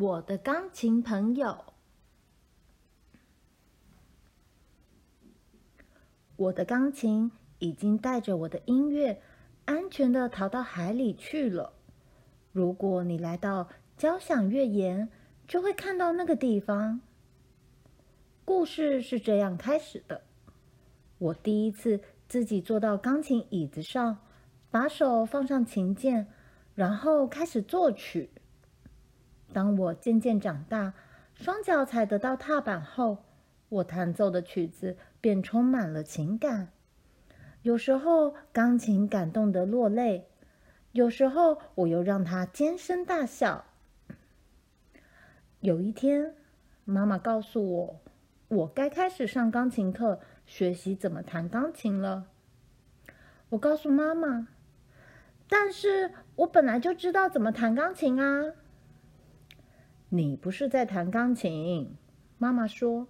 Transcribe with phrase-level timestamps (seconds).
[0.00, 1.64] 我的钢琴朋友，
[6.36, 9.20] 我的钢琴已经带着我的音乐，
[9.64, 11.72] 安全地逃到海里去了。
[12.52, 15.08] 如果你来到交响乐园，
[15.48, 17.00] 就会看到那个地方。
[18.44, 20.22] 故事是这样开始的：
[21.18, 24.18] 我第一次自己坐到钢琴椅子上，
[24.70, 26.28] 把手放上琴键，
[26.76, 28.30] 然后开始作曲。
[29.52, 30.92] 当我渐渐长大，
[31.34, 33.24] 双脚踩得到踏板后，
[33.68, 36.68] 我弹奏的曲子便充满了情感。
[37.62, 40.28] 有时候钢琴感动得落泪，
[40.92, 43.64] 有时候我又让它尖声大笑。
[45.60, 46.34] 有一天，
[46.84, 48.00] 妈妈告诉我，
[48.48, 52.26] 我该开始上钢琴课，学习怎么弹钢琴了。
[53.50, 54.46] 我告诉妈妈，
[55.48, 58.52] 但是我本来就知道怎么弹钢琴啊。
[60.10, 61.94] 你不是在弹钢琴，
[62.38, 63.06] 妈妈说，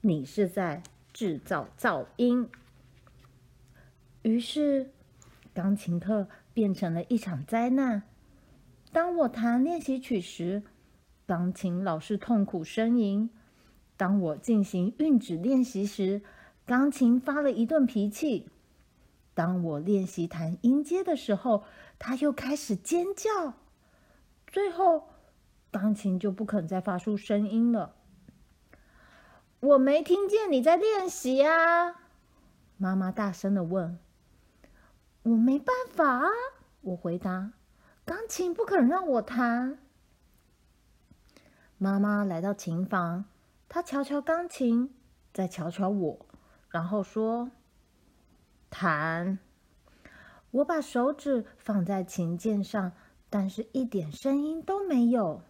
[0.00, 0.82] 你是在
[1.12, 2.48] 制造噪音。
[4.22, 4.90] 于是，
[5.52, 8.02] 钢琴课变成了一场灾难。
[8.92, 10.62] 当我弹练习曲时，
[11.26, 13.28] 钢琴老是痛苦呻吟。
[13.98, 16.22] 当我进行运指练习时，
[16.64, 18.48] 钢琴发了一顿脾气。
[19.34, 21.64] 当我练习弹音阶的时候，
[21.98, 23.52] 它又开始尖叫。
[24.46, 25.10] 最后，
[25.70, 27.94] 钢琴就不肯再发出声音了。
[29.60, 31.96] 我没听见你在练习啊！
[32.76, 33.98] 妈妈大声的问。
[35.24, 36.28] 我没办法啊，
[36.80, 37.52] 我回答。
[38.04, 39.78] 钢琴不肯让我弹。
[41.76, 43.24] 妈妈来到琴房。
[43.68, 44.94] 她瞧瞧钢琴，
[45.34, 46.26] 再瞧瞧我，
[46.70, 47.50] 然后说
[48.70, 49.38] ：“弹。”
[50.50, 52.92] 我把手指放在琴键上，
[53.28, 55.42] 但是一点声音都没有。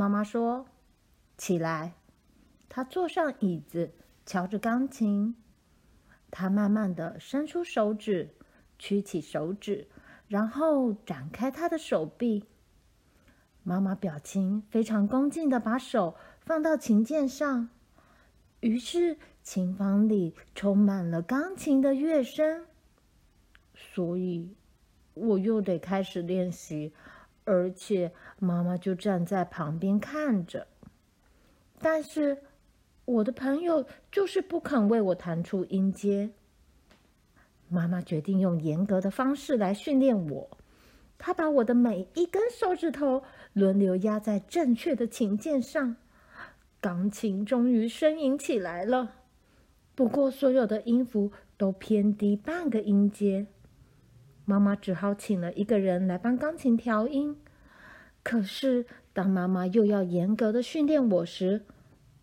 [0.00, 0.64] 妈妈说
[1.36, 1.92] ：“起来。”
[2.70, 3.92] 他坐上椅子，
[4.24, 5.36] 瞧着钢琴。
[6.30, 8.30] 他慢慢的伸出手指，
[8.78, 9.88] 曲起手指，
[10.26, 12.46] 然后展开他的手臂。
[13.62, 16.16] 妈妈表情非常恭敬的把手。
[16.40, 17.68] 放到琴键上，
[18.60, 22.64] 于是琴房里充满了钢琴的乐声。
[23.74, 24.56] 所以，
[25.12, 26.94] 我又得开始练习，
[27.50, 30.68] 而且妈妈就站在旁边看着。
[31.80, 32.38] 但是，
[33.04, 36.30] 我的朋友就是不肯为我弹出音阶。
[37.68, 40.58] 妈妈决定用严格的方式来训练我。
[41.18, 43.22] 她把我的每一根手指头
[43.52, 45.96] 轮流压在正确的琴键上。
[46.80, 49.16] 钢琴终于呻吟起来了，
[49.94, 53.46] 不过所有的音符都偏低半个音阶。
[54.50, 57.36] 妈妈只好请了一个人来帮钢琴调音。
[58.24, 61.64] 可是，当妈妈又要严格的训练我时，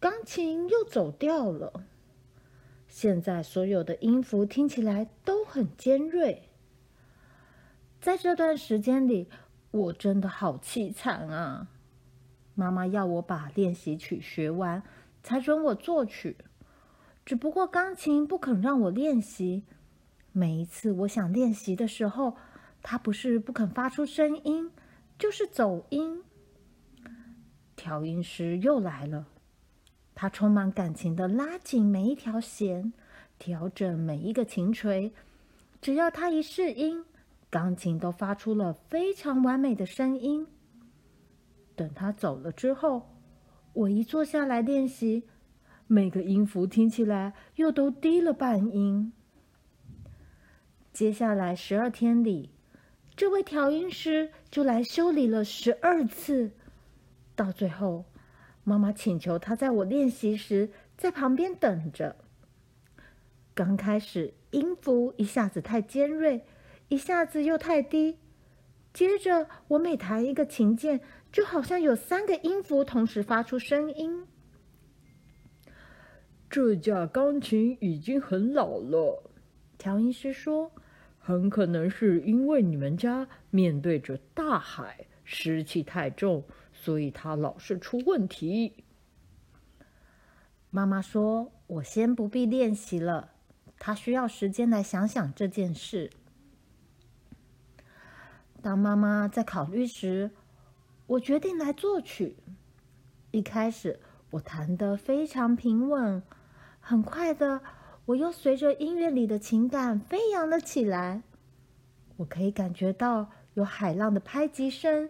[0.00, 1.84] 钢琴又走调了。
[2.88, 6.48] 现在所有的音符听起来都很尖锐。
[8.00, 9.28] 在这段时间里，
[9.70, 11.68] 我真的好凄惨啊！
[12.54, 14.82] 妈妈要我把练习曲学完，
[15.22, 16.38] 才准我作曲。
[17.26, 19.64] 只不过钢琴不肯让我练习。
[20.36, 22.36] 每一次我想练习的时候，
[22.82, 24.68] 它不是不肯发出声音，
[25.16, 26.24] 就是走音。
[27.76, 29.28] 调音师又来了，
[30.12, 32.92] 他充满感情地拉紧每一条弦，
[33.38, 35.12] 调整每一个琴锤。
[35.80, 37.04] 只要他一试音，
[37.48, 40.48] 钢琴都发出了非常完美的声音。
[41.76, 43.08] 等他走了之后，
[43.72, 45.22] 我一坐下来练习，
[45.86, 49.12] 每个音符听起来又都低了半音。
[50.94, 52.50] 接下来十二天里，
[53.16, 56.52] 这位调音师就来修理了十二次。
[57.34, 58.04] 到最后，
[58.62, 62.14] 妈妈请求他在我练习时在旁边等着。
[63.54, 66.44] 刚开始音符一下子太尖锐，
[66.86, 68.16] 一下子又太低。
[68.92, 71.00] 接着我每弹一个琴键，
[71.32, 74.24] 就好像有三个音符同时发出声音。
[76.48, 79.24] 这架钢琴已经很老了，
[79.76, 80.70] 调音师说，
[81.26, 88.84] 很可能是因为你们家面对着大海，湿气太重，所以它老是出问题。
[90.68, 93.30] 妈妈说：“我先不必练习了，
[93.78, 96.10] 她需要时间来想想这件事。”
[98.60, 100.30] 当妈妈在考虑时，
[101.06, 102.36] 我决定来作曲。
[103.30, 103.98] 一开始，
[104.32, 106.22] 我弹得非常平稳，
[106.80, 107.62] 很快的，
[108.06, 111.22] 我又随着音乐里的情感飞扬了起来。
[112.16, 115.08] 我可以感觉到有海浪的拍击声、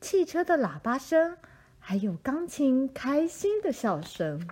[0.00, 1.36] 汽车的喇叭声，
[1.78, 4.46] 还有钢琴开心的笑声。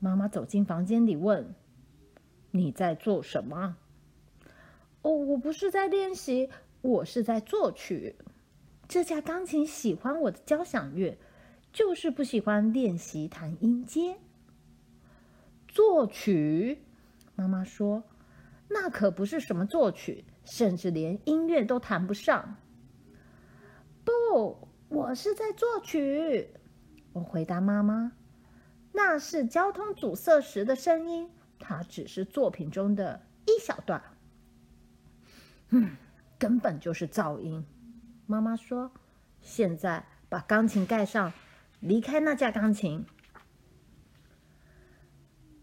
[0.00, 1.54] 妈妈走进房间里问
[2.50, 3.76] ：“你在做什么
[5.02, 6.50] ？”“哦，我不是在练习，
[6.82, 8.16] 我是在作曲。
[8.88, 11.16] 这架钢琴喜欢我的交响乐，
[11.72, 14.18] 就是不喜欢练习弹音阶。
[15.78, 16.82] ”“作曲？”
[17.36, 18.02] 妈妈说
[18.68, 22.56] ，“那可不是什么作曲，甚至连音乐都谈不上。
[24.04, 26.48] ”“不，我是在作曲。”
[27.14, 28.10] 我回答妈妈。
[28.90, 31.30] 那是交通阻塞时的声音，
[31.60, 34.02] 它只是作品中的一小段。
[35.68, 35.96] 嗯，
[36.40, 37.64] 根本就是噪音。
[38.26, 38.90] 妈妈说
[39.40, 41.32] ：“现在把钢琴盖上，
[41.78, 43.06] 离开那架钢琴。”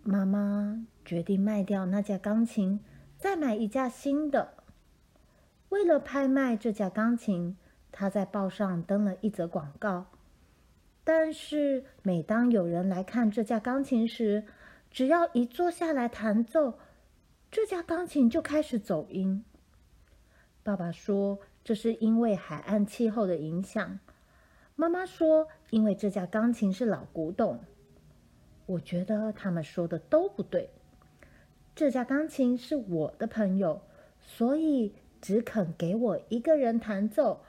[0.07, 2.79] 妈妈决定卖掉那架钢琴，
[3.17, 4.53] 再买一架新的。
[5.69, 7.57] 为了拍卖这架钢琴，
[7.91, 10.05] 她在报上登了一则广告。
[11.03, 14.45] 但是，每当有人来看这架钢琴时，
[14.91, 16.77] 只要一坐下来弹奏，
[17.49, 19.43] 这架钢琴就开始走音。
[20.61, 23.99] 爸爸说这是因为海岸气候的影响，
[24.75, 27.59] 妈妈说因为这架钢琴是老古董。
[28.65, 30.69] 我觉得他们说的都不对。
[31.75, 33.81] 这架钢琴是我的朋友，
[34.19, 37.44] 所以只肯给我一个人弹奏，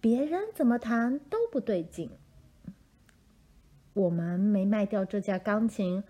[0.00, 2.10] 别人怎么弹都不对劲。
[3.94, 6.04] 我们没卖掉这架钢琴，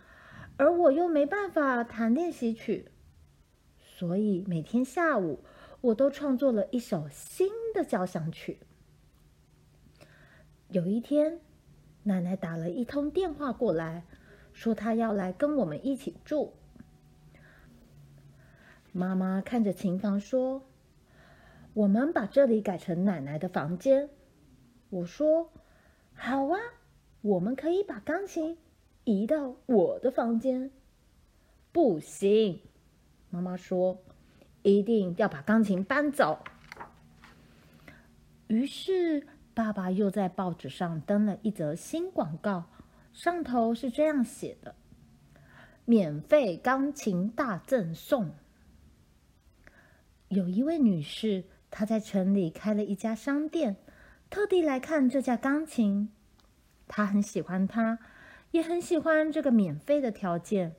[0.56, 2.92] 而我又没办法弹练习曲，
[3.78, 5.40] 所以每天下午
[5.80, 8.58] 我都创作了一首新的交响曲。
[10.68, 11.40] 有一天，
[12.04, 14.04] 奶奶打了一通电话过来，
[14.52, 16.54] 说他要来跟我们一起住。
[18.92, 20.62] 妈妈看着琴房说
[21.74, 24.10] ：“我们把这里改成奶奶的房间。”
[24.90, 25.50] 我说
[26.14, 26.58] ：“好啊。”
[27.22, 28.58] 我们可以把钢琴
[29.04, 30.72] 移到我的房间。
[31.70, 32.60] 不行，
[33.30, 34.02] 妈妈说，
[34.64, 36.40] 一定要把钢琴搬走。
[38.48, 42.64] 于是，爸爸又在报纸上登了一则新广告，
[43.12, 44.74] 上头是这样写的
[45.84, 48.34] ：“免费钢琴大赠送。”
[50.28, 53.76] 有一位女士，她在城里开了一家商店，
[54.30, 56.10] 特地来看这架钢琴。
[56.88, 57.98] 她很喜欢它，
[58.50, 60.74] 也很喜欢这个免费的条件。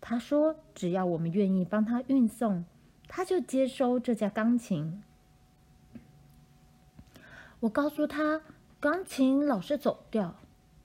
[0.00, 2.64] 他说：“只要我们愿意帮他运送，
[3.08, 5.02] 他就接收这架钢琴。”
[7.58, 8.42] 我告诉他，
[8.78, 10.36] 钢琴老是走调，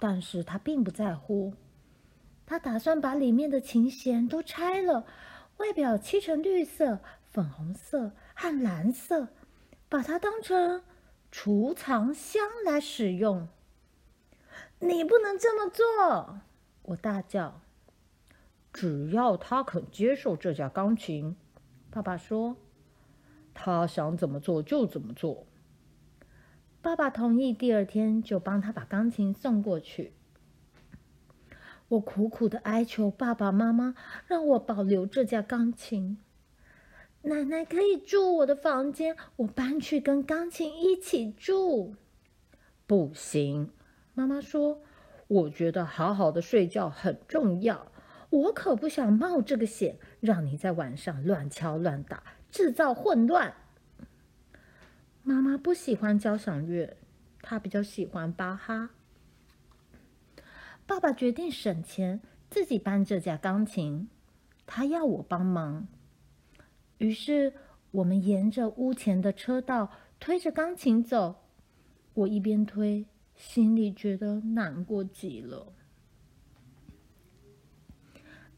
[0.02, 1.54] 但是他并不在乎。
[2.44, 5.06] 他打算把里面的琴弦都拆了，
[5.58, 7.00] 外表漆成绿色、
[7.30, 9.28] 粉红色和蓝色，
[9.88, 10.82] 把它当成
[11.32, 13.48] 储藏箱来使用。
[14.80, 16.40] 你不能这么做！
[16.82, 17.62] 我大叫。
[18.74, 21.36] 只要他肯接受这架钢琴，
[21.92, 22.58] 爸爸说，
[23.54, 25.46] 他想怎么做就怎么做。
[26.82, 30.14] 爸爸同意，第二天就帮他把钢琴送过去。
[31.90, 33.94] 我苦苦的哀求爸爸妈妈，
[34.26, 36.18] 让我保留这架钢琴。
[37.22, 41.94] 奶奶可以住我的房间，我搬去跟钢琴一起住。
[42.88, 43.70] 不行。
[44.16, 44.82] 妈妈说
[45.30, 47.92] ：“我觉得好好的睡觉很重要，
[48.32, 53.54] 我可不想冒这个险，让你在晚上乱敲乱打，制造混乱。”
[55.32, 56.98] 妈妈不喜欢交响乐，
[57.42, 58.90] 她比较喜欢巴哈。
[60.86, 62.20] 爸爸决定省钱，
[62.50, 64.10] 自己搬这架钢琴，
[64.66, 65.88] 他要我帮忙。
[66.98, 67.54] 于是
[67.92, 71.38] 我们沿着屋前的车道推着钢琴走，
[72.14, 73.06] 我一边推。
[73.38, 75.72] 心里觉得难过极了。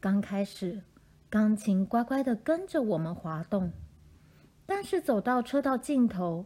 [0.00, 0.82] 刚开始，
[1.30, 3.72] 钢琴乖乖的跟着我们滑动，
[4.66, 6.44] 但是走到车道尽头，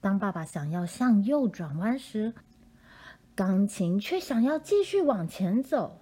[0.00, 2.34] 当爸爸想要向右转弯时，
[3.34, 6.00] 钢琴却想要继续往前走。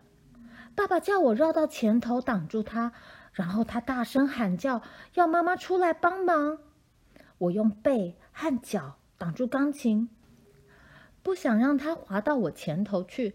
[0.75, 2.93] 爸爸叫我绕到前头挡住他，
[3.33, 4.83] 然后他大声喊叫，
[5.15, 6.59] 要妈妈出来帮忙。
[7.39, 10.09] 我用背和脚挡住钢琴。
[11.23, 13.35] 不想让它滑到我前头去，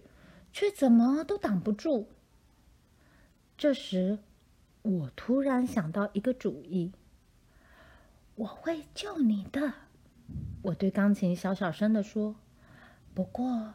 [0.53, 2.07] 却怎么都挡不住。
[3.57, 4.19] 这时，
[4.83, 6.93] 我突然想到一个主意
[8.35, 9.73] ：“我会救你的。”
[10.63, 12.35] 我对钢琴小小声地说
[13.15, 13.73] ：“不过，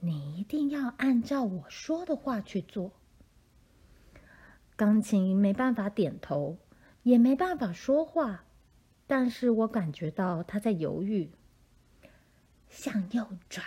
[0.00, 2.92] 你一定要按照我说的话去做。”
[4.76, 6.58] 钢琴没办法点头，
[7.02, 8.44] 也没办法说话，
[9.06, 11.32] 但是我感觉到他在犹豫。
[12.68, 13.64] 向右转，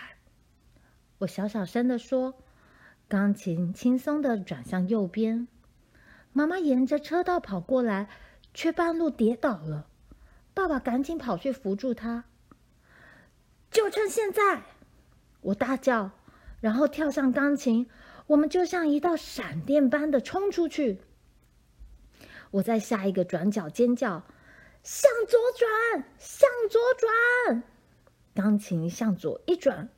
[1.18, 2.34] 我小小声地说。
[3.08, 5.46] 钢琴轻松地转向右边。
[6.32, 8.08] 妈妈沿着车道跑过来，
[8.54, 9.86] 却半路跌倒了。
[10.54, 12.24] 爸爸赶紧跑去扶住她。
[13.72, 14.62] 就趁现在！
[15.40, 16.10] 我大叫，
[16.60, 17.88] 然后跳上钢琴。
[18.28, 21.00] 我们就像一道闪电般的冲出去。
[22.52, 24.22] 我在下一个转角尖叫
[24.84, 27.62] ：“向左转，向左转！”
[28.34, 29.88] 钢琴向左一转，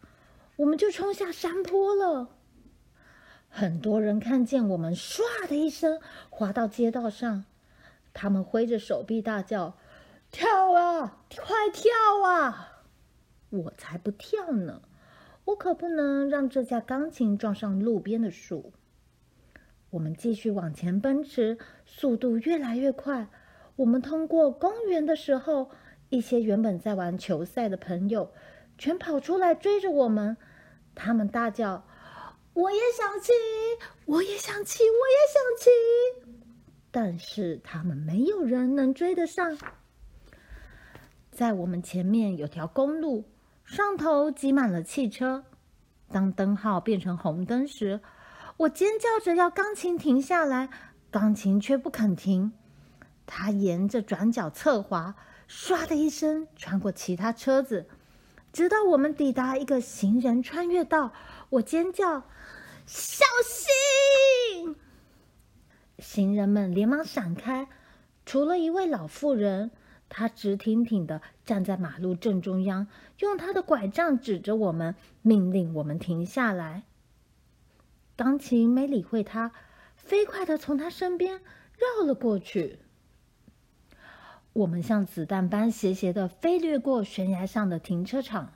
[0.57, 2.31] 我们就冲下山坡了。
[3.49, 6.01] 很多人看见我们唰的一声
[6.31, 7.45] 滑到街道上，
[8.13, 9.77] 他们挥着手臂大叫
[10.33, 11.93] ：“跳啊，快跳
[12.25, 12.71] 啊！”
[13.55, 14.83] 我才不跳呢！
[15.45, 18.73] 我可不能让这架钢琴撞上路边的树。
[19.91, 23.29] 我们继续往前奔驰，速度越来越快。
[23.77, 25.71] 我们通过公园的时候，
[26.09, 28.33] 一些原本在玩球赛的朋友
[28.77, 30.37] 全跑出来追着我们。
[30.97, 31.87] 他们大叫
[32.55, 33.33] ：“我也想骑，
[34.07, 35.71] 我也想骑，我也想骑！”
[36.91, 39.57] 但是他们没有人能追得上。
[41.31, 43.25] 在我们前面有条公路。
[43.75, 45.45] 上头挤满了汽车。
[46.13, 48.01] 当灯号变成红灯时，
[48.57, 50.69] 我尖叫着要钢琴停下来，
[51.11, 52.53] 钢琴却不肯停。
[53.27, 55.17] 它沿着转角侧滑，
[55.49, 57.89] 唰的一声穿过其他车子，
[58.53, 61.13] 直到我们抵达一个行人穿越道。
[61.51, 62.23] 我尖叫
[62.87, 64.77] ：“小心！”
[65.99, 67.67] 行人们连忙闪开，
[68.25, 69.73] 除了一位老妇人。
[70.09, 72.87] 她直挺挺的站在马路正中央，
[73.19, 76.85] 用他的拐杖指着我们，命令我们停下来。
[78.17, 79.53] 钢琴没理会他，
[79.97, 81.41] 飞快地从他身边
[81.77, 82.79] 绕了过去。
[84.53, 88.53] 我们像子弹般斜斜地飞掠过悬崖上的停车场。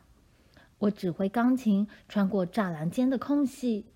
[0.78, 3.87] 我指挥钢琴穿过栅栏间的空隙。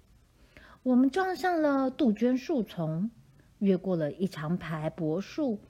[0.82, 3.12] 我们撞上了杜鹃树丛，
[3.60, 5.60] 越过了一长排柏树。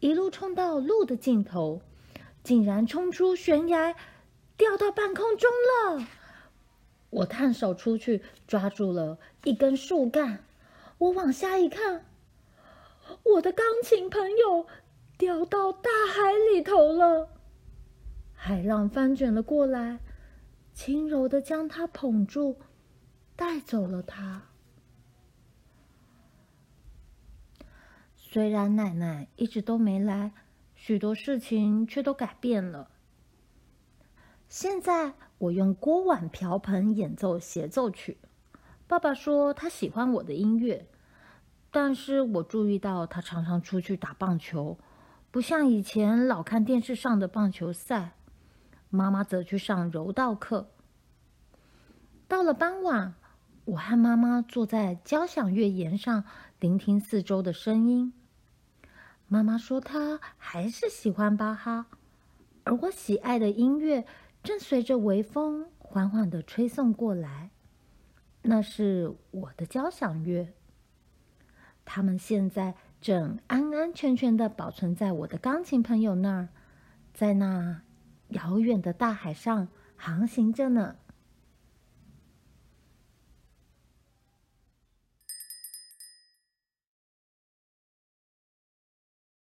[0.00, 1.82] 一路冲到路的尽头，
[2.44, 3.96] 竟然冲出悬崖，
[4.56, 6.06] 掉到半空中了。
[7.10, 10.44] 我探手出去，抓住了一根树干。
[10.98, 12.04] 我往下一看，
[13.24, 14.66] 我的钢琴朋友
[15.16, 17.30] 掉到大海里头了。
[18.34, 19.98] 海浪翻卷了过来，
[20.74, 22.58] 轻柔的将它捧住，
[23.34, 24.42] 带走了它。
[28.16, 30.32] 虽然奶奶一直都没来，
[30.86, 32.90] 许多事情却都改变了。
[34.50, 38.18] 现在我用锅碗瓢盆演奏协奏曲。
[38.86, 40.86] 爸爸说他喜欢我的音乐，
[41.70, 44.78] 但是我注意到他常常出去打棒球，
[45.30, 48.12] 不像以前老看电视上的棒球赛。
[48.90, 50.68] 妈妈则去上柔道课。
[52.28, 53.14] 到了傍晚，
[53.64, 56.24] 我和妈妈坐在交响乐檐上，
[56.60, 58.12] 聆听四周的声音。
[59.34, 61.86] 妈妈说：“她还是喜欢巴哈，
[62.62, 64.06] 而我喜爱的音乐
[64.44, 67.50] 正随着微风缓缓地吹送过来。
[68.42, 70.54] 那是我的交响乐。
[71.84, 76.48] 他们现在正安安全全的保存在我的钢琴朋友那儿，
[77.12, 77.82] 在那
[78.28, 80.94] 遥远的大海上航行着呢。”